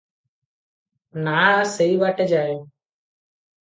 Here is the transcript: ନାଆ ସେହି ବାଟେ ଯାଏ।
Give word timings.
ନାଆ 1.29 1.53
ସେହି 1.77 2.03
ବାଟେ 2.07 2.31
ଯାଏ। 2.37 2.61